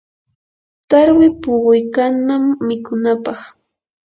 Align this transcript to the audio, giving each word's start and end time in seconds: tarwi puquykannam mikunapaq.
tarwi 0.89 1.27
puquykannam 1.41 2.43
mikunapaq. 2.67 3.39